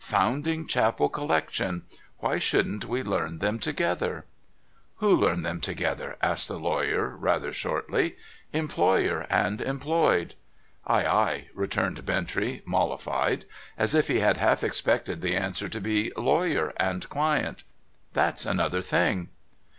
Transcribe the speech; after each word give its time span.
Foundling 0.03 0.65
Chapel 0.65 1.09
Collection. 1.09 1.83
Why 2.17 2.39
shouldn't 2.39 2.85
we 2.85 3.03
learn 3.03 3.37
them 3.37 3.59
together?'' 3.59 4.25
Who 4.95 5.15
learn 5.15 5.43
them 5.43 5.61
together?' 5.61 6.17
asked 6.23 6.47
the 6.47 6.57
lawyer, 6.57 7.09
rather 7.09 7.53
shortly.' 7.53 8.15
Employer 8.65 9.27
and 9.29 9.61
employed.'' 9.61 10.33
Ay, 10.87 11.05
ay,' 11.05 11.49
returned 11.53 12.03
Bintrey, 12.03 12.63
mollified; 12.65 13.45
as 13.77 13.93
if 13.93 14.07
he 14.07 14.21
had 14.21 14.37
half 14.37 14.63
expected 14.63 15.21
the 15.21 15.35
answer 15.37 15.69
to 15.69 15.79
be, 15.79 16.11
Lawyer 16.17 16.73
and 16.77 17.07
client.' 17.07 17.63
That's 18.15 18.43
another 18.47 18.81
thing.' 18.81 19.29